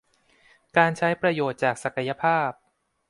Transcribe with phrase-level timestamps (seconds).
[0.77, 2.49] การใช้ประโยชน์จากศักยภาพ